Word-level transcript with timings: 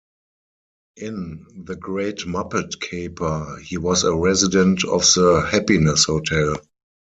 In 0.95 1.45
"The 1.65 1.75
Great 1.75 2.21
Muppet 2.25 2.79
Caper", 2.79 3.59
he 3.63 3.77
was 3.77 4.03
a 4.03 4.15
resident 4.15 4.83
of 4.83 5.01
the 5.13 5.47
Happiness 5.47 6.05
Hotel. 6.05 6.55